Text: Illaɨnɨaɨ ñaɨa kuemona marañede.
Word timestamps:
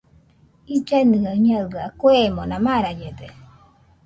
Illaɨnɨaɨ 0.75 1.35
ñaɨa 1.45 1.83
kuemona 1.99 2.55
marañede. 2.65 3.27